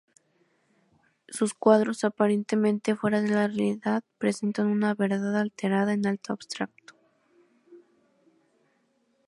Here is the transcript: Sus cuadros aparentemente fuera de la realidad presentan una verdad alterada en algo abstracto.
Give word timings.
Sus 1.27 1.53
cuadros 1.53 2.03
aparentemente 2.05 2.95
fuera 2.95 3.21
de 3.21 3.27
la 3.29 3.45
realidad 3.47 4.03
presentan 4.17 4.65
una 4.65 4.95
verdad 4.95 5.37
alterada 5.39 5.93
en 5.93 6.07
algo 6.07 6.23
abstracto. 6.29 6.95